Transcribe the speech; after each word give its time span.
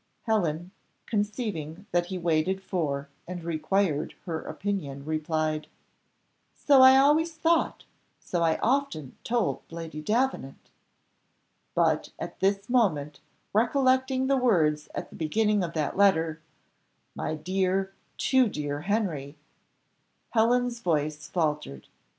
Helen, 0.23 0.71
conceiving 1.05 1.85
that 1.91 2.07
he 2.07 2.17
waited 2.17 2.59
for 2.63 3.07
and 3.27 3.43
required 3.43 4.15
her 4.25 4.41
opinion, 4.41 5.05
replied, 5.05 5.67
"So 6.55 6.81
I 6.81 6.97
always 6.97 7.35
thought 7.35 7.83
so 8.19 8.41
I 8.41 8.57
often 8.63 9.15
told 9.23 9.61
Lady 9.69 10.01
Davenant." 10.01 10.71
But 11.75 12.09
at 12.17 12.39
this 12.39 12.67
moment 12.67 13.19
recollecting 13.53 14.25
the 14.25 14.37
words 14.37 14.89
at 14.95 15.11
the 15.11 15.15
beginning 15.15 15.63
of 15.63 15.73
that 15.73 15.95
letter, 15.95 16.41
"My 17.13 17.35
dear, 17.35 17.93
too 18.17 18.49
dear 18.49 18.81
Henry," 18.81 19.37
Helen's 20.31 20.79
voice 20.79 21.27
faltered. 21.27 21.87